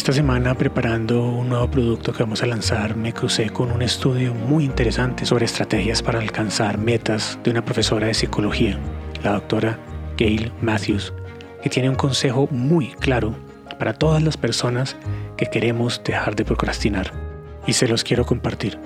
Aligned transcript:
Esta 0.00 0.14
semana 0.14 0.54
preparando 0.54 1.22
un 1.22 1.50
nuevo 1.50 1.70
producto 1.70 2.14
que 2.14 2.22
vamos 2.22 2.42
a 2.42 2.46
lanzar 2.46 2.96
me 2.96 3.12
crucé 3.12 3.50
con 3.50 3.70
un 3.70 3.82
estudio 3.82 4.32
muy 4.32 4.64
interesante 4.64 5.26
sobre 5.26 5.44
estrategias 5.44 6.02
para 6.02 6.20
alcanzar 6.20 6.78
metas 6.78 7.38
de 7.44 7.50
una 7.50 7.62
profesora 7.62 8.06
de 8.06 8.14
psicología, 8.14 8.78
la 9.22 9.32
doctora 9.32 9.78
Gail 10.16 10.52
Matthews, 10.62 11.12
que 11.62 11.68
tiene 11.68 11.90
un 11.90 11.96
consejo 11.96 12.48
muy 12.50 12.92
claro 12.92 13.34
para 13.78 13.92
todas 13.92 14.22
las 14.22 14.38
personas 14.38 14.96
que 15.36 15.44
queremos 15.44 16.00
dejar 16.02 16.34
de 16.34 16.46
procrastinar. 16.46 17.12
Y 17.66 17.74
se 17.74 17.86
los 17.86 18.02
quiero 18.02 18.24
compartir. 18.24 18.78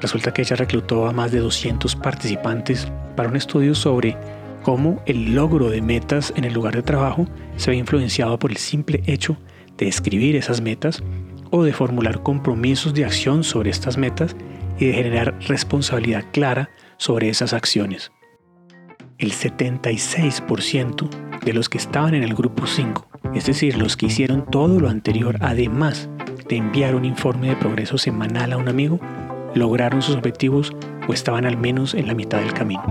Resulta 0.00 0.34
que 0.34 0.42
ella 0.42 0.56
reclutó 0.56 1.06
a 1.06 1.12
más 1.12 1.30
de 1.30 1.38
200 1.38 1.94
participantes 1.94 2.90
para 3.14 3.28
un 3.28 3.36
estudio 3.36 3.76
sobre 3.76 4.16
cómo 4.64 5.00
el 5.06 5.36
logro 5.36 5.70
de 5.70 5.80
metas 5.80 6.32
en 6.34 6.42
el 6.42 6.52
lugar 6.52 6.74
de 6.74 6.82
trabajo 6.82 7.28
se 7.56 7.70
ve 7.70 7.76
influenciado 7.76 8.40
por 8.40 8.50
el 8.50 8.56
simple 8.56 9.04
hecho 9.06 9.36
de 9.36 9.42
escribir 9.88 10.36
esas 10.36 10.60
metas 10.60 11.02
o 11.50 11.64
de 11.64 11.72
formular 11.72 12.22
compromisos 12.22 12.94
de 12.94 13.04
acción 13.04 13.44
sobre 13.44 13.70
estas 13.70 13.98
metas 13.98 14.36
y 14.78 14.86
de 14.86 14.94
generar 14.94 15.38
responsabilidad 15.46 16.24
clara 16.32 16.70
sobre 16.96 17.28
esas 17.28 17.52
acciones. 17.52 18.10
El 19.18 19.32
76% 19.32 21.08
de 21.44 21.52
los 21.52 21.68
que 21.68 21.78
estaban 21.78 22.14
en 22.14 22.22
el 22.22 22.34
grupo 22.34 22.66
5, 22.66 23.06
es 23.34 23.46
decir, 23.46 23.76
los 23.76 23.96
que 23.96 24.06
hicieron 24.06 24.46
todo 24.50 24.80
lo 24.80 24.88
anterior 24.88 25.36
además 25.40 26.08
de 26.48 26.56
enviar 26.56 26.94
un 26.94 27.04
informe 27.04 27.48
de 27.48 27.56
progreso 27.56 27.98
semanal 27.98 28.52
a 28.52 28.56
un 28.56 28.68
amigo, 28.68 28.98
lograron 29.54 30.02
sus 30.02 30.16
objetivos 30.16 30.72
o 31.08 31.12
estaban 31.12 31.44
al 31.44 31.56
menos 31.56 31.94
en 31.94 32.06
la 32.06 32.14
mitad 32.14 32.38
del 32.40 32.52
camino. 32.52 32.84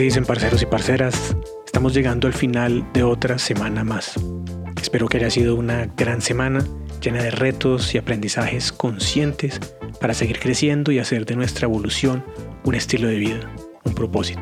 ¿Qué 0.00 0.04
dicen 0.04 0.24
parceros 0.24 0.62
y 0.62 0.64
parceras? 0.64 1.36
Estamos 1.66 1.92
llegando 1.92 2.26
al 2.26 2.32
final 2.32 2.90
de 2.94 3.02
otra 3.02 3.38
semana 3.38 3.84
más. 3.84 4.14
Espero 4.80 5.06
que 5.08 5.18
haya 5.18 5.28
sido 5.28 5.56
una 5.56 5.90
gran 5.94 6.22
semana 6.22 6.64
llena 7.02 7.22
de 7.22 7.30
retos 7.30 7.94
y 7.94 7.98
aprendizajes 7.98 8.72
conscientes 8.72 9.60
para 10.00 10.14
seguir 10.14 10.40
creciendo 10.40 10.90
y 10.90 11.00
hacer 11.00 11.26
de 11.26 11.36
nuestra 11.36 11.66
evolución 11.66 12.24
un 12.64 12.76
estilo 12.76 13.08
de 13.08 13.16
vida, 13.16 13.54
un 13.84 13.92
propósito. 13.92 14.40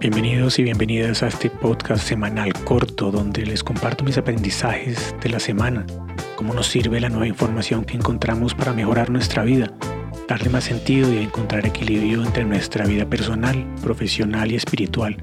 Bienvenidos 0.00 0.58
y 0.58 0.64
bienvenidas 0.64 1.22
a 1.22 1.28
este 1.28 1.50
podcast 1.50 2.04
semanal 2.04 2.52
corto 2.64 3.12
donde 3.12 3.46
les 3.46 3.62
comparto 3.62 4.02
mis 4.02 4.18
aprendizajes 4.18 5.14
de 5.22 5.28
la 5.28 5.38
semana, 5.38 5.86
cómo 6.34 6.52
nos 6.52 6.66
sirve 6.66 6.98
la 6.98 7.10
nueva 7.10 7.28
información 7.28 7.84
que 7.84 7.96
encontramos 7.96 8.56
para 8.56 8.72
mejorar 8.72 9.08
nuestra 9.08 9.44
vida 9.44 9.72
darle 10.32 10.48
más 10.48 10.64
sentido 10.64 11.12
y 11.12 11.18
encontrar 11.18 11.66
equilibrio 11.66 12.24
entre 12.24 12.46
nuestra 12.46 12.86
vida 12.86 13.04
personal, 13.04 13.66
profesional 13.82 14.50
y 14.50 14.54
espiritual. 14.56 15.22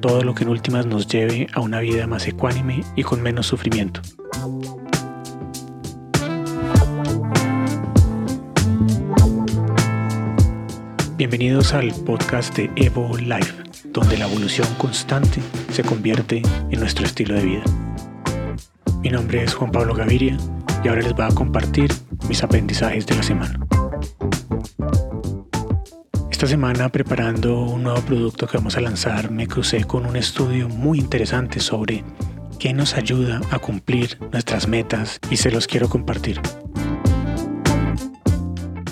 Todo 0.00 0.22
lo 0.24 0.34
que 0.34 0.44
en 0.44 0.50
últimas 0.50 0.84
nos 0.84 1.06
lleve 1.06 1.46
a 1.54 1.60
una 1.60 1.80
vida 1.80 2.06
más 2.06 2.28
ecuánime 2.28 2.84
y 2.94 3.02
con 3.02 3.22
menos 3.22 3.46
sufrimiento. 3.46 4.02
Bienvenidos 11.16 11.72
al 11.72 11.90
podcast 12.04 12.54
de 12.54 12.70
Evo 12.76 13.16
Life, 13.16 13.54
donde 13.86 14.18
la 14.18 14.26
evolución 14.26 14.68
constante 14.76 15.40
se 15.70 15.82
convierte 15.82 16.42
en 16.70 16.78
nuestro 16.78 17.06
estilo 17.06 17.36
de 17.36 17.42
vida. 17.42 17.64
Mi 19.00 19.08
nombre 19.08 19.44
es 19.44 19.54
Juan 19.54 19.72
Pablo 19.72 19.94
Gaviria 19.94 20.36
y 20.84 20.88
ahora 20.88 21.00
les 21.00 21.14
voy 21.14 21.24
a 21.24 21.28
compartir 21.28 21.90
mis 22.28 22.42
aprendizajes 22.42 23.06
de 23.06 23.14
la 23.14 23.22
semana. 23.22 23.71
Esta 26.42 26.50
semana 26.50 26.88
preparando 26.88 27.60
un 27.60 27.84
nuevo 27.84 28.00
producto 28.00 28.48
que 28.48 28.56
vamos 28.56 28.76
a 28.76 28.80
lanzar 28.80 29.30
me 29.30 29.46
crucé 29.46 29.84
con 29.84 30.04
un 30.04 30.16
estudio 30.16 30.68
muy 30.68 30.98
interesante 30.98 31.60
sobre 31.60 32.02
qué 32.58 32.72
nos 32.72 32.94
ayuda 32.94 33.40
a 33.52 33.60
cumplir 33.60 34.18
nuestras 34.32 34.66
metas 34.66 35.20
y 35.30 35.36
se 35.36 35.52
los 35.52 35.68
quiero 35.68 35.88
compartir. 35.88 36.40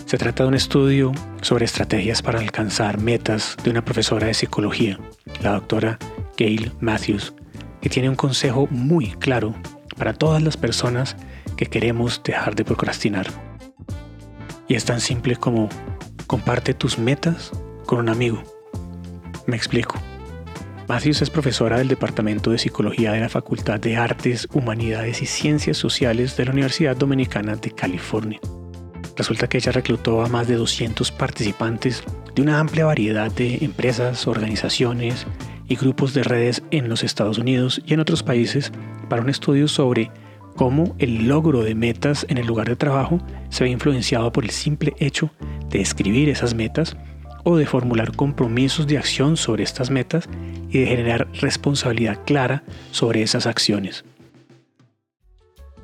Se 0.07 0.17
trata 0.17 0.45
de 0.45 0.49
un 0.49 0.55
estudio 0.55 1.11
sobre 1.41 1.65
estrategias 1.65 2.23
para 2.23 2.39
alcanzar 2.39 3.01
metas 3.01 3.57
de 3.65 3.71
una 3.71 3.85
profesora 3.85 4.29
de 4.29 4.35
psicología, 4.35 5.01
la 5.43 5.55
doctora 5.55 5.99
Gail 6.37 6.71
Matthews, 6.79 7.35
que 7.81 7.91
tiene 7.91 8.09
un 8.09 8.15
consejo 8.15 8.69
muy 8.71 9.09
claro 9.15 9.57
para 9.97 10.13
todas 10.13 10.41
las 10.41 10.57
personas 10.57 11.17
que 11.57 11.67
queremos 11.67 12.23
dejar 12.23 12.55
de 12.55 12.65
procrastinar. 12.65 13.27
Y 14.69 14.77
es 14.77 14.85
tan 14.85 15.01
simple 15.01 15.35
como 15.35 15.69
Comparte 16.31 16.75
tus 16.75 16.97
metas 16.97 17.51
con 17.87 17.99
un 17.99 18.09
amigo. 18.09 18.41
Me 19.49 19.57
explico. 19.57 19.97
Matthews 20.87 21.23
es 21.23 21.29
profesora 21.29 21.79
del 21.79 21.89
Departamento 21.89 22.53
de 22.53 22.59
Psicología 22.59 23.11
de 23.11 23.19
la 23.19 23.29
Facultad 23.29 23.81
de 23.81 23.97
Artes, 23.97 24.47
Humanidades 24.53 25.23
y 25.23 25.27
Ciencias 25.27 25.77
Sociales 25.77 26.37
de 26.37 26.45
la 26.45 26.53
Universidad 26.53 26.97
Dominicana 26.97 27.57
de 27.57 27.73
California. 27.73 28.39
Resulta 29.17 29.49
que 29.49 29.59
ella 29.59 29.73
reclutó 29.73 30.25
a 30.25 30.29
más 30.29 30.47
de 30.47 30.55
200 30.55 31.11
participantes 31.11 32.05
de 32.37 32.43
una 32.43 32.61
amplia 32.61 32.85
variedad 32.85 33.33
de 33.33 33.59
empresas, 33.65 34.29
organizaciones 34.29 35.27
y 35.67 35.75
grupos 35.75 36.15
de 36.15 36.23
redes 36.23 36.63
en 36.71 36.89
los 36.89 37.03
Estados 37.03 37.39
Unidos 37.39 37.83
y 37.85 37.95
en 37.95 37.99
otros 37.99 38.23
países 38.23 38.71
para 39.09 39.23
un 39.23 39.31
estudio 39.31 39.67
sobre 39.67 40.13
cómo 40.57 40.95
el 40.99 41.29
logro 41.29 41.63
de 41.63 41.75
metas 41.75 42.27
en 42.29 42.39
el 42.39 42.47
lugar 42.47 42.69
de 42.69 42.77
trabajo 42.77 43.21
se 43.49 43.65
ve 43.65 43.71
influenciado 43.71 44.33
por 44.33 44.45
el 44.45 44.51
simple 44.51 44.95
hecho 44.99 45.31
de 45.69 45.81
escribir 45.81 46.29
esas 46.29 46.55
metas 46.55 46.97
o 47.45 47.57
de 47.57 47.67
formular 47.67 48.15
compromisos 48.15 48.87
de 48.87 48.99
acción 48.99 49.37
sobre 49.37 49.63
estas 49.63 49.91
metas 49.91 50.29
y 50.69 50.79
de 50.81 50.87
generar 50.87 51.29
responsabilidad 51.41 52.19
clara 52.25 52.63
sobre 52.91 53.23
esas 53.23 53.47
acciones. 53.47 54.05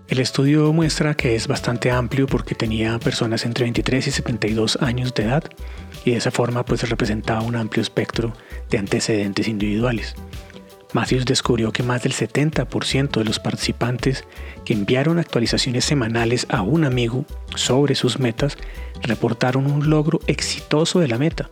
El 0.08 0.20
estudio 0.20 0.72
muestra 0.72 1.14
que 1.14 1.34
es 1.34 1.48
bastante 1.48 1.90
amplio 1.90 2.28
porque 2.28 2.54
tenía 2.54 2.96
personas 3.00 3.44
entre 3.44 3.64
23 3.64 4.06
y 4.06 4.10
72 4.12 4.78
años 4.80 5.12
de 5.14 5.24
edad 5.24 5.42
y 6.04 6.12
de 6.12 6.18
esa 6.18 6.30
forma 6.30 6.64
pues 6.64 6.88
representaba 6.88 7.42
un 7.42 7.56
amplio 7.56 7.82
espectro 7.82 8.32
de 8.70 8.78
antecedentes 8.78 9.48
individuales. 9.48 10.14
Matthews 10.92 11.24
descubrió 11.24 11.72
que 11.72 11.82
más 11.82 12.02
del 12.02 12.12
70% 12.12 13.18
de 13.18 13.24
los 13.24 13.38
participantes 13.38 14.24
que 14.64 14.72
enviaron 14.72 15.18
actualizaciones 15.18 15.84
semanales 15.84 16.46
a 16.48 16.62
un 16.62 16.84
amigo 16.84 17.24
sobre 17.54 17.94
sus 17.94 18.18
metas 18.18 18.56
reportaron 19.02 19.70
un 19.70 19.90
logro 19.90 20.20
exitoso 20.26 21.00
de 21.00 21.08
la 21.08 21.18
meta. 21.18 21.48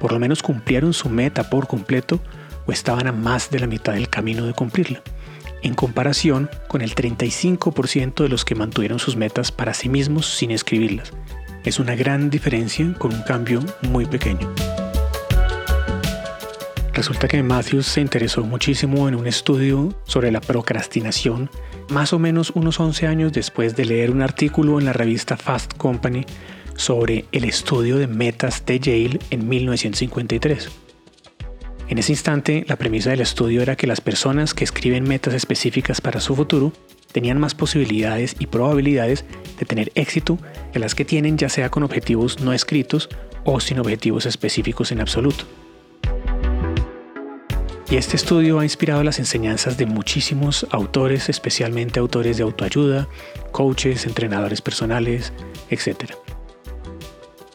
Por 0.00 0.12
lo 0.12 0.18
menos 0.18 0.42
cumplieron 0.42 0.92
su 0.92 1.08
meta 1.08 1.48
por 1.48 1.66
completo 1.66 2.20
o 2.66 2.72
estaban 2.72 3.06
a 3.06 3.12
más 3.12 3.50
de 3.50 3.60
la 3.60 3.66
mitad 3.66 3.94
del 3.94 4.08
camino 4.08 4.44
de 4.46 4.52
cumplirla, 4.52 5.02
en 5.62 5.74
comparación 5.74 6.50
con 6.68 6.82
el 6.82 6.94
35% 6.94 8.22
de 8.22 8.28
los 8.28 8.44
que 8.44 8.54
mantuvieron 8.54 8.98
sus 8.98 9.16
metas 9.16 9.52
para 9.52 9.74
sí 9.74 9.88
mismos 9.88 10.26
sin 10.26 10.50
escribirlas. 10.50 11.12
Es 11.64 11.80
una 11.80 11.96
gran 11.96 12.30
diferencia 12.30 12.92
con 12.98 13.14
un 13.14 13.22
cambio 13.22 13.60
muy 13.82 14.06
pequeño. 14.06 14.52
Resulta 16.96 17.28
que 17.28 17.42
Matthews 17.42 17.84
se 17.84 18.00
interesó 18.00 18.42
muchísimo 18.42 19.06
en 19.06 19.14
un 19.14 19.26
estudio 19.26 19.94
sobre 20.06 20.32
la 20.32 20.40
procrastinación, 20.40 21.50
más 21.90 22.14
o 22.14 22.18
menos 22.18 22.52
unos 22.54 22.80
11 22.80 23.06
años 23.06 23.34
después 23.34 23.76
de 23.76 23.84
leer 23.84 24.10
un 24.10 24.22
artículo 24.22 24.78
en 24.78 24.86
la 24.86 24.94
revista 24.94 25.36
Fast 25.36 25.74
Company 25.76 26.24
sobre 26.74 27.26
el 27.32 27.44
estudio 27.44 27.98
de 27.98 28.06
metas 28.06 28.64
de 28.64 28.80
Yale 28.80 29.18
en 29.28 29.46
1953. 29.46 30.70
En 31.88 31.98
ese 31.98 32.12
instante, 32.12 32.64
la 32.66 32.76
premisa 32.76 33.10
del 33.10 33.20
estudio 33.20 33.60
era 33.60 33.76
que 33.76 33.86
las 33.86 34.00
personas 34.00 34.54
que 34.54 34.64
escriben 34.64 35.04
metas 35.04 35.34
específicas 35.34 36.00
para 36.00 36.20
su 36.20 36.34
futuro 36.34 36.72
tenían 37.12 37.38
más 37.38 37.54
posibilidades 37.54 38.36
y 38.38 38.46
probabilidades 38.46 39.26
de 39.58 39.66
tener 39.66 39.92
éxito 39.96 40.38
que 40.72 40.78
las 40.78 40.94
que 40.94 41.04
tienen 41.04 41.36
ya 41.36 41.50
sea 41.50 41.68
con 41.68 41.82
objetivos 41.82 42.40
no 42.40 42.54
escritos 42.54 43.10
o 43.44 43.60
sin 43.60 43.80
objetivos 43.80 44.24
específicos 44.24 44.92
en 44.92 45.02
absoluto. 45.02 45.44
Y 47.88 47.96
este 47.96 48.16
estudio 48.16 48.58
ha 48.58 48.64
inspirado 48.64 49.04
las 49.04 49.20
enseñanzas 49.20 49.76
de 49.76 49.86
muchísimos 49.86 50.66
autores, 50.70 51.28
especialmente 51.28 52.00
autores 52.00 52.36
de 52.36 52.42
autoayuda, 52.42 53.08
coaches, 53.52 54.06
entrenadores 54.06 54.60
personales, 54.60 55.32
etc. 55.70 56.10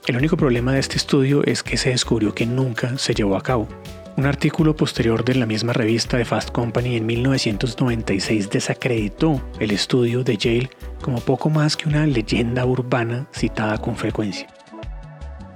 El 0.07 0.15
único 0.15 0.37
problema 0.37 0.71
de 0.71 0.79
este 0.79 0.95
estudio 0.95 1.43
es 1.43 1.63
que 1.63 1.75
se 1.75 1.89
descubrió 1.89 2.33
que 2.33 2.45
nunca 2.45 2.97
se 2.97 3.13
llevó 3.13 3.35
a 3.35 3.43
cabo. 3.43 3.67
Un 4.15 4.25
artículo 4.25 4.73
posterior 4.73 5.25
de 5.25 5.35
la 5.35 5.45
misma 5.45 5.73
revista 5.73 6.15
de 6.15 6.25
Fast 6.25 6.51
Company 6.51 6.95
en 6.95 7.05
1996 7.05 8.49
desacreditó 8.49 9.41
el 9.59 9.71
estudio 9.71 10.23
de 10.23 10.37
Yale 10.37 10.69
como 11.01 11.19
poco 11.19 11.49
más 11.49 11.75
que 11.75 11.89
una 11.89 12.05
leyenda 12.05 12.65
urbana 12.65 13.27
citada 13.33 13.77
con 13.79 13.97
frecuencia. 13.97 14.47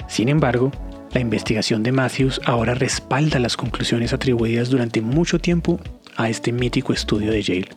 Sin 0.07 0.30
embargo, 0.30 0.72
la 1.16 1.22
investigación 1.22 1.82
de 1.82 1.94
Matthews 1.94 2.42
ahora 2.44 2.74
respalda 2.74 3.40
las 3.40 3.56
conclusiones 3.56 4.12
atribuidas 4.12 4.70
durante 4.70 5.00
mucho 5.00 5.40
tiempo 5.40 5.80
a 6.18 6.28
este 6.28 6.52
mítico 6.52 6.92
estudio 6.92 7.32
de 7.32 7.42
Yale. 7.42 7.70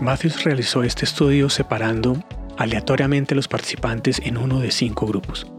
Matthews 0.00 0.44
realizó 0.44 0.84
este 0.84 1.04
estudio 1.04 1.50
separando 1.50 2.22
aleatoriamente 2.56 3.34
los 3.34 3.48
participantes 3.48 4.20
en 4.24 4.36
uno 4.36 4.60
de 4.60 4.70
cinco 4.70 5.04
grupos. 5.08 5.50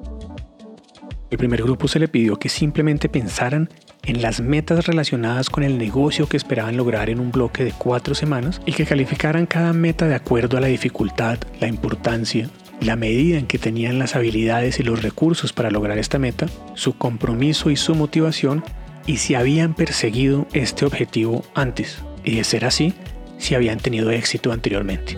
El 1.29 1.37
primer 1.37 1.61
grupo 1.61 1.89
se 1.89 1.99
le 1.99 2.07
pidió 2.07 2.37
que 2.37 2.47
simplemente 2.47 3.09
pensaran 3.09 3.69
en 4.05 4.21
las 4.21 4.39
metas 4.39 4.87
relacionadas 4.87 5.49
con 5.49 5.63
el 5.63 5.77
negocio 5.77 6.29
que 6.29 6.37
esperaban 6.37 6.77
lograr 6.77 7.09
en 7.09 7.19
un 7.19 7.33
bloque 7.33 7.65
de 7.65 7.73
cuatro 7.77 8.15
semanas 8.15 8.61
y 8.65 8.71
que 8.71 8.85
calificaran 8.85 9.45
cada 9.45 9.73
meta 9.73 10.07
de 10.07 10.15
acuerdo 10.15 10.55
a 10.55 10.61
la 10.61 10.67
dificultad, 10.67 11.37
la 11.59 11.67
importancia, 11.67 12.49
la 12.81 12.95
medida 12.95 13.37
en 13.37 13.47
que 13.47 13.57
tenían 13.57 13.99
las 13.99 14.15
habilidades 14.15 14.79
y 14.79 14.83
los 14.83 15.01
recursos 15.01 15.53
para 15.53 15.71
lograr 15.71 15.97
esta 15.97 16.19
meta, 16.19 16.47
su 16.75 16.97
compromiso 16.97 17.69
y 17.69 17.75
su 17.75 17.95
motivación 17.95 18.63
y 19.05 19.17
si 19.17 19.35
habían 19.35 19.73
perseguido 19.73 20.47
este 20.53 20.85
objetivo 20.85 21.43
antes 21.53 21.99
y 22.23 22.35
de 22.35 22.43
ser 22.43 22.65
así, 22.65 22.93
si 23.37 23.55
habían 23.55 23.79
tenido 23.79 24.11
éxito 24.11 24.51
anteriormente. 24.51 25.17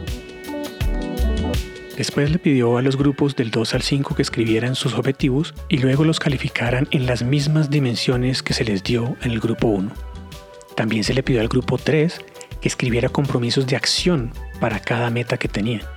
Después 1.97 2.29
le 2.29 2.39
pidió 2.39 2.77
a 2.77 2.81
los 2.81 2.97
grupos 2.97 3.37
del 3.37 3.51
2 3.51 3.73
al 3.73 3.81
5 3.81 4.15
que 4.15 4.21
escribieran 4.21 4.75
sus 4.75 4.95
objetivos 4.95 5.53
y 5.69 5.77
luego 5.77 6.03
los 6.03 6.19
calificaran 6.19 6.87
en 6.91 7.05
las 7.05 7.23
mismas 7.23 7.69
dimensiones 7.69 8.43
que 8.43 8.53
se 8.53 8.65
les 8.65 8.83
dio 8.83 9.15
en 9.21 9.31
el 9.31 9.39
grupo 9.39 9.67
1. 9.67 9.91
También 10.75 11.05
se 11.05 11.13
le 11.13 11.23
pidió 11.23 11.39
al 11.39 11.47
grupo 11.47 11.77
3 11.77 12.19
que 12.59 12.67
escribiera 12.67 13.07
compromisos 13.07 13.65
de 13.65 13.77
acción 13.77 14.33
para 14.59 14.79
cada 14.81 15.09
meta 15.09 15.37
que 15.37 15.47
tenía. 15.47 15.94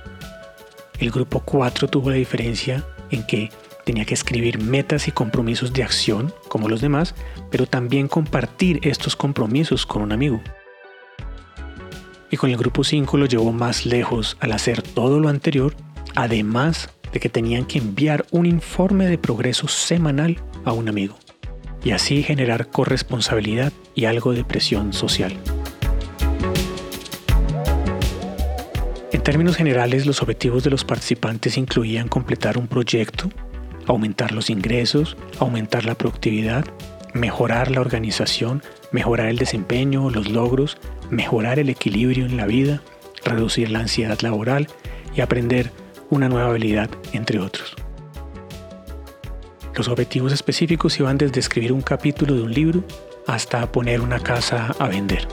El 0.99 1.11
grupo 1.11 1.41
4 1.41 1.87
tuvo 1.87 2.09
la 2.09 2.15
diferencia 2.15 2.85
en 3.09 3.25
que 3.25 3.49
tenía 3.85 4.05
que 4.05 4.13
escribir 4.13 4.59
metas 4.59 5.07
y 5.07 5.11
compromisos 5.11 5.73
de 5.73 5.83
acción 5.83 6.33
como 6.47 6.69
los 6.69 6.81
demás, 6.81 7.15
pero 7.49 7.65
también 7.65 8.07
compartir 8.07 8.79
estos 8.83 9.15
compromisos 9.15 9.85
con 9.85 10.01
un 10.01 10.11
amigo. 10.11 10.41
Y 12.29 12.37
con 12.37 12.49
el 12.49 12.57
grupo 12.57 12.83
5 12.83 13.17
lo 13.17 13.25
llevó 13.25 13.51
más 13.51 13.85
lejos 13.85 14.37
al 14.39 14.51
hacer 14.51 14.81
todo 14.81 15.19
lo 15.19 15.29
anterior 15.29 15.75
además 16.15 16.89
de 17.11 17.19
que 17.19 17.29
tenían 17.29 17.65
que 17.65 17.79
enviar 17.79 18.25
un 18.31 18.45
informe 18.45 19.07
de 19.07 19.17
progreso 19.17 19.67
semanal 19.67 20.37
a 20.65 20.73
un 20.73 20.89
amigo 20.89 21.17
y 21.83 21.91
así 21.91 22.23
generar 22.23 22.69
corresponsabilidad 22.69 23.71
y 23.95 24.05
algo 24.05 24.33
de 24.33 24.43
presión 24.43 24.93
social. 24.93 25.33
Términos 29.29 29.57
generales, 29.57 30.07
los 30.07 30.23
objetivos 30.23 30.63
de 30.63 30.71
los 30.71 30.83
participantes 30.83 31.55
incluían 31.55 32.07
completar 32.07 32.57
un 32.57 32.67
proyecto, 32.67 33.29
aumentar 33.85 34.31
los 34.31 34.49
ingresos, 34.49 35.17
aumentar 35.37 35.85
la 35.85 35.93
productividad, 35.93 36.65
mejorar 37.13 37.69
la 37.69 37.79
organización, 37.79 38.63
mejorar 38.91 39.27
el 39.27 39.37
desempeño, 39.37 40.09
los 40.09 40.31
logros, 40.31 40.79
mejorar 41.11 41.59
el 41.59 41.69
equilibrio 41.69 42.25
en 42.25 42.37
la 42.37 42.47
vida, 42.47 42.81
reducir 43.23 43.69
la 43.69 43.81
ansiedad 43.81 44.19
laboral 44.21 44.67
y 45.15 45.21
aprender 45.21 45.69
una 46.09 46.27
nueva 46.27 46.49
habilidad, 46.49 46.89
entre 47.13 47.39
otros. 47.39 47.75
Los 49.75 49.89
objetivos 49.89 50.33
específicos 50.33 50.99
iban 50.99 51.19
desde 51.19 51.39
escribir 51.39 51.71
un 51.71 51.83
capítulo 51.83 52.33
de 52.33 52.41
un 52.41 52.51
libro 52.51 52.83
hasta 53.27 53.71
poner 53.71 54.01
una 54.01 54.21
casa 54.21 54.73
a 54.79 54.87
vender. 54.87 55.27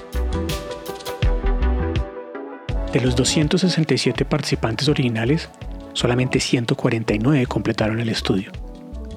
De 2.93 3.01
los 3.01 3.17
267 3.17 4.25
participantes 4.25 4.89
originales, 4.89 5.51
solamente 5.93 6.41
149 6.41 7.47
completaron 7.47 8.01
el 8.01 8.09
estudio. 8.09 8.53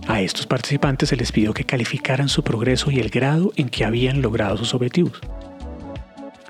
A 0.07 0.21
estos 0.21 0.47
participantes 0.47 1.09
se 1.09 1.15
les 1.15 1.31
pidió 1.31 1.53
que 1.53 1.63
calificaran 1.63 2.29
su 2.29 2.43
progreso 2.43 2.91
y 2.91 2.99
el 2.99 3.09
grado 3.09 3.51
en 3.55 3.69
que 3.69 3.85
habían 3.85 4.21
logrado 4.21 4.57
sus 4.57 4.73
objetivos. 4.73 5.21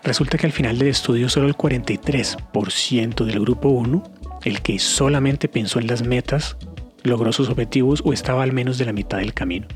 Resulta 0.03 0.37
que 0.37 0.47
al 0.47 0.53
final 0.53 0.79
del 0.79 0.87
estudio 0.87 1.27
solo 1.29 1.47
el 1.47 1.57
43% 1.57 3.25
del 3.25 3.39
grupo 3.39 3.69
1 3.69 4.19
el 4.43 4.61
que 4.61 4.79
solamente 4.79 5.47
pensó 5.47 5.79
en 5.79 5.87
las 5.87 6.01
metas, 6.01 6.57
logró 7.03 7.31
sus 7.31 7.49
objetivos 7.49 8.01
o 8.05 8.13
estaba 8.13 8.43
al 8.43 8.53
menos 8.53 8.77
de 8.77 8.85
la 8.85 8.93
mitad 8.93 9.17
del 9.17 9.33
camino. 9.33 9.67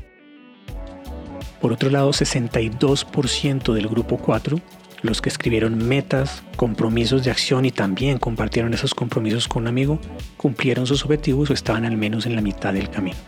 Por 1.60 1.72
otro 1.72 1.90
lado, 1.90 2.10
62% 2.10 3.72
del 3.72 3.88
grupo 3.88 4.18
4, 4.18 4.60
los 5.04 5.20
que 5.20 5.28
escribieron 5.28 5.86
metas, 5.86 6.42
compromisos 6.56 7.24
de 7.24 7.30
acción 7.30 7.66
y 7.66 7.70
también 7.70 8.18
compartieron 8.18 8.72
esos 8.72 8.94
compromisos 8.94 9.48
con 9.48 9.64
un 9.64 9.68
amigo, 9.68 10.00
cumplieron 10.38 10.86
sus 10.86 11.04
objetivos 11.04 11.50
o 11.50 11.52
estaban 11.52 11.84
al 11.84 11.98
menos 11.98 12.24
en 12.24 12.34
la 12.34 12.40
mitad 12.40 12.72
del 12.72 12.88
camino. 12.88 13.18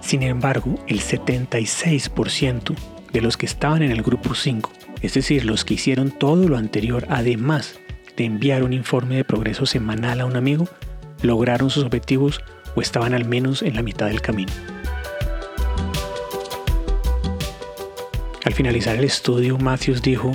Sin 0.00 0.22
embargo, 0.22 0.76
el 0.86 1.00
76% 1.00 2.74
de 3.12 3.20
los 3.20 3.36
que 3.36 3.46
estaban 3.46 3.82
en 3.82 3.90
el 3.90 4.02
grupo 4.02 4.36
5, 4.36 4.72
es 5.02 5.14
decir, 5.14 5.44
los 5.44 5.64
que 5.64 5.74
hicieron 5.74 6.12
todo 6.12 6.48
lo 6.48 6.56
anterior 6.56 7.06
además 7.10 7.80
de 8.16 8.24
enviar 8.24 8.62
un 8.62 8.72
informe 8.72 9.16
de 9.16 9.24
progreso 9.24 9.66
semanal 9.66 10.20
a 10.20 10.26
un 10.26 10.36
amigo, 10.36 10.68
lograron 11.22 11.70
sus 11.70 11.82
objetivos 11.82 12.40
o 12.76 12.80
estaban 12.80 13.14
al 13.14 13.24
menos 13.24 13.62
en 13.62 13.74
la 13.74 13.82
mitad 13.82 14.06
del 14.06 14.20
camino. 14.20 14.52
Al 18.44 18.54
finalizar 18.54 18.96
el 18.96 19.04
estudio, 19.04 19.58
Matthews 19.58 20.00
dijo, 20.00 20.32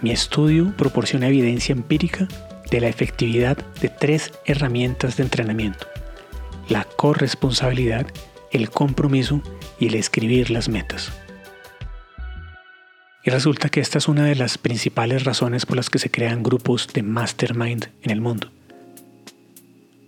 mi 0.00 0.10
estudio 0.10 0.74
proporciona 0.76 1.28
evidencia 1.28 1.74
empírica 1.74 2.26
de 2.70 2.80
la 2.80 2.88
efectividad 2.88 3.58
de 3.80 3.90
tres 3.90 4.32
herramientas 4.46 5.16
de 5.16 5.24
entrenamiento, 5.24 5.86
la 6.68 6.84
corresponsabilidad, 6.84 8.06
el 8.50 8.70
compromiso 8.70 9.42
y 9.78 9.88
el 9.88 9.94
escribir 9.94 10.50
las 10.50 10.70
metas. 10.70 11.12
Y 13.24 13.30
resulta 13.30 13.68
que 13.68 13.80
esta 13.80 13.98
es 13.98 14.08
una 14.08 14.24
de 14.24 14.36
las 14.36 14.56
principales 14.56 15.24
razones 15.24 15.66
por 15.66 15.76
las 15.76 15.90
que 15.90 15.98
se 15.98 16.10
crean 16.10 16.42
grupos 16.42 16.88
de 16.92 17.02
mastermind 17.02 17.88
en 18.02 18.10
el 18.10 18.20
mundo. 18.20 18.50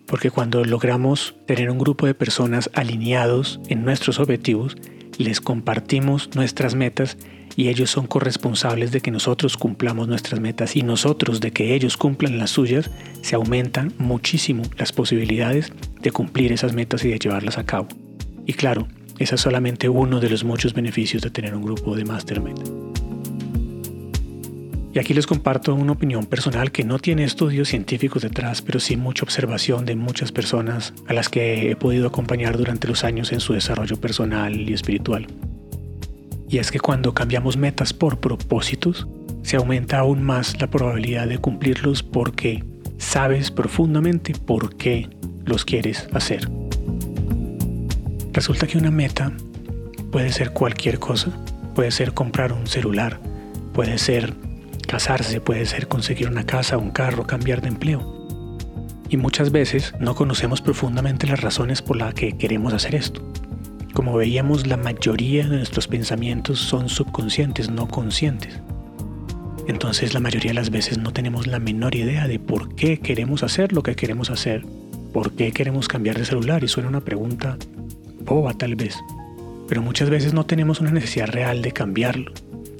Porque 0.06 0.30
cuando 0.30 0.64
logramos 0.64 1.34
tener 1.46 1.70
un 1.70 1.78
grupo 1.78 2.06
de 2.06 2.14
personas 2.14 2.70
alineados 2.74 3.60
en 3.68 3.84
nuestros 3.84 4.20
objetivos, 4.20 4.76
les 5.18 5.40
compartimos 5.40 6.30
nuestras 6.34 6.74
metas 6.74 7.16
y 7.56 7.68
ellos 7.68 7.90
son 7.90 8.06
corresponsables 8.06 8.92
de 8.92 9.00
que 9.00 9.10
nosotros 9.10 9.56
cumplamos 9.56 10.08
nuestras 10.08 10.40
metas 10.40 10.76
y 10.76 10.82
nosotros 10.82 11.40
de 11.40 11.52
que 11.52 11.74
ellos 11.74 11.96
cumplan 11.96 12.38
las 12.38 12.50
suyas, 12.50 12.90
se 13.22 13.34
aumentan 13.34 13.94
muchísimo 13.98 14.62
las 14.76 14.92
posibilidades 14.92 15.72
de 16.00 16.12
cumplir 16.12 16.52
esas 16.52 16.74
metas 16.74 17.04
y 17.04 17.08
de 17.08 17.18
llevarlas 17.18 17.56
a 17.56 17.64
cabo. 17.64 17.88
Y 18.44 18.52
claro, 18.52 18.86
ese 19.18 19.36
es 19.36 19.40
solamente 19.40 19.88
uno 19.88 20.20
de 20.20 20.30
los 20.30 20.44
muchos 20.44 20.74
beneficios 20.74 21.22
de 21.22 21.30
tener 21.30 21.54
un 21.54 21.62
grupo 21.62 21.96
de 21.96 22.04
mastermind. 22.04 22.95
Y 24.96 24.98
aquí 24.98 25.12
les 25.12 25.26
comparto 25.26 25.74
una 25.74 25.92
opinión 25.92 26.24
personal 26.24 26.72
que 26.72 26.82
no 26.82 26.98
tiene 26.98 27.24
estudios 27.24 27.68
científicos 27.68 28.22
detrás, 28.22 28.62
pero 28.62 28.80
sí 28.80 28.96
mucha 28.96 29.24
observación 29.24 29.84
de 29.84 29.94
muchas 29.94 30.32
personas 30.32 30.94
a 31.06 31.12
las 31.12 31.28
que 31.28 31.70
he 31.70 31.76
podido 31.76 32.06
acompañar 32.06 32.56
durante 32.56 32.88
los 32.88 33.04
años 33.04 33.30
en 33.30 33.40
su 33.40 33.52
desarrollo 33.52 34.00
personal 34.00 34.58
y 34.58 34.72
espiritual. 34.72 35.26
Y 36.48 36.56
es 36.56 36.70
que 36.70 36.80
cuando 36.80 37.12
cambiamos 37.12 37.58
metas 37.58 37.92
por 37.92 38.20
propósitos, 38.20 39.06
se 39.42 39.56
aumenta 39.56 39.98
aún 39.98 40.22
más 40.22 40.58
la 40.62 40.70
probabilidad 40.70 41.28
de 41.28 41.36
cumplirlos 41.36 42.02
porque 42.02 42.64
sabes 42.96 43.50
profundamente 43.50 44.32
por 44.32 44.76
qué 44.76 45.10
los 45.44 45.66
quieres 45.66 46.08
hacer. 46.14 46.48
Resulta 48.32 48.66
que 48.66 48.78
una 48.78 48.90
meta 48.90 49.30
puede 50.10 50.32
ser 50.32 50.54
cualquier 50.54 50.98
cosa. 50.98 51.30
Puede 51.74 51.90
ser 51.90 52.14
comprar 52.14 52.54
un 52.54 52.66
celular, 52.66 53.20
puede 53.74 53.98
ser 53.98 54.45
Casarse 54.86 55.40
puede 55.40 55.66
ser 55.66 55.88
conseguir 55.88 56.28
una 56.28 56.46
casa, 56.46 56.78
un 56.78 56.90
carro, 56.90 57.26
cambiar 57.26 57.60
de 57.60 57.68
empleo. 57.68 58.28
Y 59.08 59.16
muchas 59.16 59.50
veces 59.50 59.92
no 59.98 60.14
conocemos 60.14 60.60
profundamente 60.60 61.26
las 61.26 61.40
razones 61.40 61.82
por 61.82 61.96
las 61.96 62.14
que 62.14 62.38
queremos 62.38 62.72
hacer 62.72 62.94
esto. 62.94 63.20
Como 63.94 64.16
veíamos, 64.16 64.66
la 64.68 64.76
mayoría 64.76 65.48
de 65.48 65.56
nuestros 65.56 65.88
pensamientos 65.88 66.60
son 66.60 66.88
subconscientes, 66.88 67.68
no 67.68 67.88
conscientes. 67.88 68.60
Entonces 69.66 70.14
la 70.14 70.20
mayoría 70.20 70.50
de 70.50 70.54
las 70.54 70.70
veces 70.70 70.98
no 70.98 71.12
tenemos 71.12 71.48
la 71.48 71.58
menor 71.58 71.96
idea 71.96 72.28
de 72.28 72.38
por 72.38 72.76
qué 72.76 73.00
queremos 73.00 73.42
hacer 73.42 73.72
lo 73.72 73.82
que 73.82 73.96
queremos 73.96 74.30
hacer, 74.30 74.64
por 75.12 75.32
qué 75.32 75.50
queremos 75.50 75.88
cambiar 75.88 76.16
de 76.16 76.24
celular 76.24 76.62
y 76.62 76.68
suena 76.68 76.88
una 76.88 77.00
pregunta 77.00 77.58
boba 78.24 78.54
tal 78.54 78.76
vez. 78.76 78.96
Pero 79.68 79.82
muchas 79.82 80.10
veces 80.10 80.32
no 80.32 80.46
tenemos 80.46 80.80
una 80.80 80.92
necesidad 80.92 81.26
real 81.26 81.62
de 81.62 81.72
cambiarlo. 81.72 82.30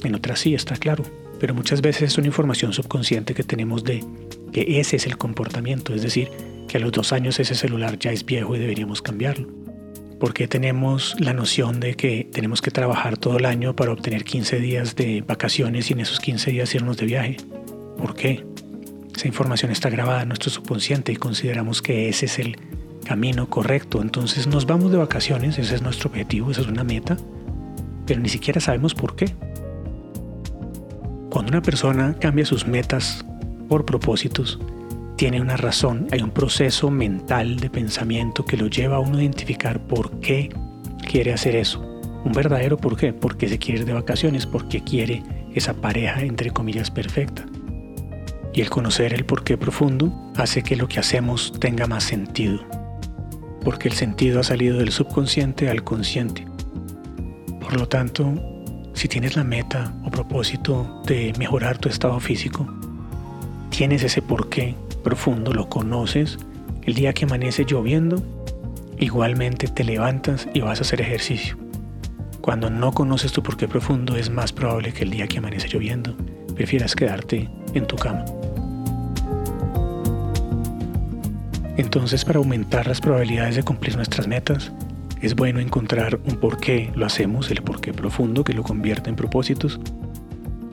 En 0.04 0.14
otras 0.14 0.38
sí, 0.38 0.54
está 0.54 0.76
claro 0.76 1.02
pero 1.38 1.54
muchas 1.54 1.80
veces 1.80 2.12
es 2.12 2.18
una 2.18 2.28
información 2.28 2.72
subconsciente 2.72 3.34
que 3.34 3.42
tenemos 3.42 3.84
de 3.84 4.04
que 4.52 4.80
ese 4.80 4.96
es 4.96 5.06
el 5.06 5.18
comportamiento, 5.18 5.94
es 5.94 6.02
decir, 6.02 6.30
que 6.68 6.78
a 6.78 6.80
los 6.80 6.92
dos 6.92 7.12
años 7.12 7.38
ese 7.40 7.54
celular 7.54 7.98
ya 7.98 8.12
es 8.12 8.24
viejo 8.24 8.56
y 8.56 8.58
deberíamos 8.58 9.02
cambiarlo. 9.02 9.48
Porque 10.18 10.48
tenemos 10.48 11.14
la 11.20 11.34
noción 11.34 11.78
de 11.78 11.94
que 11.94 12.28
tenemos 12.32 12.62
que 12.62 12.70
trabajar 12.70 13.18
todo 13.18 13.36
el 13.36 13.44
año 13.44 13.76
para 13.76 13.92
obtener 13.92 14.24
15 14.24 14.60
días 14.60 14.96
de 14.96 15.22
vacaciones 15.26 15.90
y 15.90 15.92
en 15.92 16.00
esos 16.00 16.20
15 16.20 16.52
días 16.52 16.74
irnos 16.74 16.96
de 16.96 17.06
viaje? 17.06 17.36
¿Por 17.98 18.14
qué? 18.14 18.46
Esa 19.14 19.28
información 19.28 19.70
está 19.70 19.90
grabada 19.90 20.22
en 20.22 20.28
nuestro 20.28 20.50
subconsciente 20.50 21.12
y 21.12 21.16
consideramos 21.16 21.82
que 21.82 22.08
ese 22.08 22.26
es 22.26 22.38
el 22.38 22.56
camino 23.04 23.48
correcto. 23.48 24.00
Entonces 24.00 24.46
nos 24.46 24.66
vamos 24.66 24.90
de 24.90 24.98
vacaciones, 24.98 25.58
ese 25.58 25.74
es 25.74 25.82
nuestro 25.82 26.10
objetivo, 26.10 26.50
esa 26.50 26.62
es 26.62 26.66
una 26.66 26.84
meta, 26.84 27.16
pero 28.06 28.20
ni 28.20 28.28
siquiera 28.28 28.60
sabemos 28.60 28.94
por 28.94 29.16
qué. 29.16 29.34
Cuando 31.36 31.50
una 31.50 31.60
persona 31.60 32.16
cambia 32.18 32.46
sus 32.46 32.66
metas 32.66 33.22
por 33.68 33.84
propósitos, 33.84 34.58
tiene 35.16 35.38
una 35.38 35.58
razón, 35.58 36.06
hay 36.10 36.22
un 36.22 36.30
proceso 36.30 36.90
mental 36.90 37.58
de 37.58 37.68
pensamiento 37.68 38.42
que 38.46 38.56
lo 38.56 38.68
lleva 38.68 38.96
a 38.96 39.00
uno 39.00 39.18
a 39.18 39.20
identificar 39.22 39.78
por 39.86 40.18
qué 40.20 40.48
quiere 41.06 41.34
hacer 41.34 41.54
eso. 41.54 41.82
Un 42.24 42.32
verdadero 42.32 42.78
por 42.78 42.96
qué, 42.96 43.12
porque 43.12 43.50
se 43.50 43.58
quiere 43.58 43.80
ir 43.80 43.86
de 43.86 43.92
vacaciones, 43.92 44.46
porque 44.46 44.82
quiere 44.82 45.22
esa 45.54 45.74
pareja 45.74 46.22
entre 46.22 46.52
comillas 46.52 46.90
perfecta. 46.90 47.44
Y 48.54 48.62
el 48.62 48.70
conocer 48.70 49.12
el 49.12 49.26
por 49.26 49.44
qué 49.44 49.58
profundo 49.58 50.10
hace 50.36 50.62
que 50.62 50.74
lo 50.74 50.88
que 50.88 51.00
hacemos 51.00 51.52
tenga 51.60 51.86
más 51.86 52.04
sentido, 52.04 52.60
porque 53.62 53.88
el 53.88 53.94
sentido 53.94 54.40
ha 54.40 54.42
salido 54.42 54.78
del 54.78 54.90
subconsciente 54.90 55.68
al 55.68 55.84
consciente. 55.84 56.46
Por 57.60 57.78
lo 57.78 57.86
tanto, 57.86 58.55
si 58.96 59.08
tienes 59.08 59.36
la 59.36 59.44
meta 59.44 59.92
o 60.04 60.10
propósito 60.10 61.02
de 61.04 61.34
mejorar 61.38 61.76
tu 61.76 61.90
estado 61.90 62.18
físico, 62.18 62.66
tienes 63.68 64.02
ese 64.02 64.22
porqué 64.22 64.74
profundo, 65.04 65.52
lo 65.52 65.68
conoces, 65.68 66.38
el 66.82 66.94
día 66.94 67.12
que 67.12 67.26
amanece 67.26 67.66
lloviendo, 67.66 68.22
igualmente 68.98 69.68
te 69.68 69.84
levantas 69.84 70.48
y 70.54 70.60
vas 70.60 70.78
a 70.78 70.82
hacer 70.82 71.02
ejercicio. 71.02 71.58
Cuando 72.40 72.70
no 72.70 72.92
conoces 72.92 73.32
tu 73.32 73.42
porqué 73.42 73.68
profundo 73.68 74.16
es 74.16 74.30
más 74.30 74.50
probable 74.50 74.94
que 74.94 75.04
el 75.04 75.10
día 75.10 75.26
que 75.26 75.38
amanece 75.38 75.68
lloviendo 75.68 76.16
prefieras 76.54 76.96
quedarte 76.96 77.50
en 77.74 77.86
tu 77.86 77.96
cama. 77.96 78.24
Entonces 81.76 82.24
para 82.24 82.38
aumentar 82.38 82.86
las 82.86 83.02
probabilidades 83.02 83.56
de 83.56 83.62
cumplir 83.62 83.94
nuestras 83.94 84.26
metas, 84.26 84.72
es 85.22 85.34
bueno 85.34 85.60
encontrar 85.60 86.20
un 86.24 86.36
por 86.36 86.58
qué 86.58 86.92
lo 86.94 87.06
hacemos, 87.06 87.50
el 87.50 87.62
por 87.62 87.80
qué 87.80 87.92
profundo 87.92 88.44
que 88.44 88.52
lo 88.52 88.62
convierte 88.62 89.10
en 89.10 89.16
propósitos, 89.16 89.80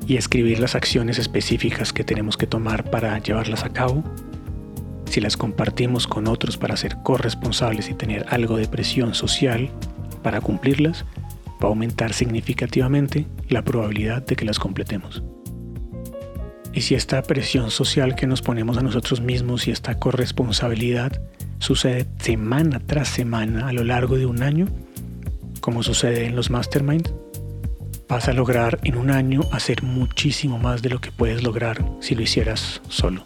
y 0.07 0.17
escribir 0.17 0.59
las 0.59 0.75
acciones 0.75 1.17
específicas 1.17 1.93
que 1.93 2.03
tenemos 2.03 2.37
que 2.37 2.47
tomar 2.47 2.89
para 2.89 3.17
llevarlas 3.19 3.63
a 3.63 3.69
cabo. 3.69 4.03
Si 5.05 5.21
las 5.21 5.37
compartimos 5.37 6.07
con 6.07 6.27
otros 6.27 6.57
para 6.57 6.75
ser 6.75 6.97
corresponsables 7.03 7.89
y 7.89 7.93
tener 7.93 8.25
algo 8.29 8.57
de 8.57 8.67
presión 8.67 9.13
social 9.13 9.69
para 10.21 10.41
cumplirlas, 10.41 11.05
va 11.63 11.67
a 11.67 11.67
aumentar 11.67 12.13
significativamente 12.13 13.27
la 13.47 13.63
probabilidad 13.63 14.25
de 14.25 14.35
que 14.35 14.45
las 14.45 14.59
completemos. 14.59 15.23
Y 16.73 16.81
si 16.81 16.95
esta 16.95 17.21
presión 17.21 17.69
social 17.69 18.15
que 18.15 18.25
nos 18.25 18.41
ponemos 18.41 18.77
a 18.77 18.81
nosotros 18.81 19.21
mismos 19.21 19.67
y 19.67 19.71
esta 19.71 19.99
corresponsabilidad 19.99 21.21
sucede 21.59 22.05
semana 22.19 22.79
tras 22.79 23.07
semana 23.07 23.67
a 23.67 23.73
lo 23.73 23.83
largo 23.83 24.17
de 24.17 24.25
un 24.25 24.43
año, 24.43 24.67
como 25.61 25.83
sucede 25.83 26.25
en 26.25 26.35
los 26.35 26.49
masterminds, 26.49 27.13
vas 28.09 28.27
a 28.27 28.33
lograr 28.33 28.79
en 28.83 28.97
un 28.97 29.11
año 29.11 29.41
hacer 29.51 29.81
muchísimo 29.81 30.59
más 30.59 30.81
de 30.81 30.89
lo 30.89 30.99
que 30.99 31.11
puedes 31.11 31.41
lograr 31.43 31.83
si 31.99 32.15
lo 32.15 32.21
hicieras 32.21 32.81
solo. 32.89 33.23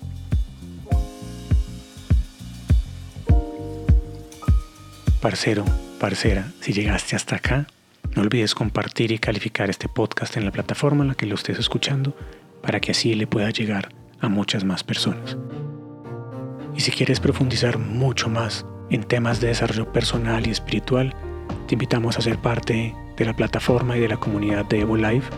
Parcero, 5.21 5.65
parcera, 5.99 6.53
si 6.61 6.73
llegaste 6.73 7.15
hasta 7.15 7.37
acá, 7.37 7.67
no 8.15 8.21
olvides 8.21 8.55
compartir 8.55 9.11
y 9.11 9.19
calificar 9.19 9.69
este 9.69 9.89
podcast 9.89 10.37
en 10.37 10.45
la 10.45 10.51
plataforma 10.51 11.03
en 11.03 11.09
la 11.09 11.15
que 11.15 11.25
lo 11.25 11.35
estés 11.35 11.59
escuchando 11.59 12.15
para 12.61 12.79
que 12.79 12.91
así 12.91 13.13
le 13.15 13.27
pueda 13.27 13.49
llegar 13.49 13.89
a 14.19 14.29
muchas 14.29 14.63
más 14.63 14.83
personas. 14.83 15.37
Y 16.77 16.81
si 16.81 16.91
quieres 16.91 17.19
profundizar 17.19 17.79
mucho 17.79 18.29
más 18.29 18.63
en 18.91 19.03
temas 19.03 19.41
de 19.41 19.47
desarrollo 19.47 19.91
personal 19.91 20.45
y 20.45 20.51
espiritual, 20.51 21.15
te 21.67 21.73
invitamos 21.73 22.17
a 22.17 22.21
ser 22.21 22.37
parte 22.37 22.95
de 23.17 23.25
la 23.25 23.35
plataforma 23.35 23.97
y 23.97 23.99
de 23.99 24.07
la 24.07 24.17
comunidad 24.17 24.63
de 24.65 24.81
Evo 24.81 24.95
Life 24.95 25.31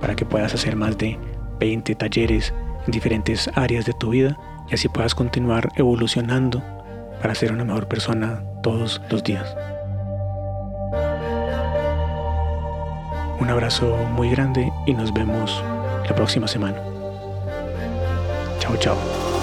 para 0.00 0.14
que 0.14 0.24
puedas 0.24 0.54
hacer 0.54 0.76
más 0.76 0.96
de 0.96 1.18
20 1.58 1.96
talleres 1.96 2.54
en 2.86 2.92
diferentes 2.92 3.50
áreas 3.56 3.86
de 3.86 3.92
tu 3.94 4.10
vida 4.10 4.38
y 4.70 4.74
así 4.74 4.88
puedas 4.88 5.16
continuar 5.16 5.72
evolucionando 5.74 6.62
para 7.20 7.34
ser 7.34 7.52
una 7.52 7.64
mejor 7.64 7.88
persona 7.88 8.44
todos 8.62 9.02
los 9.10 9.24
días. 9.24 9.52
Un 13.40 13.50
abrazo 13.50 13.96
muy 14.12 14.30
grande 14.30 14.70
y 14.86 14.94
nos 14.94 15.12
vemos 15.12 15.60
la 16.08 16.14
próxima 16.14 16.46
semana. 16.46 16.78
Chao, 18.60 18.76
chao. 18.76 19.33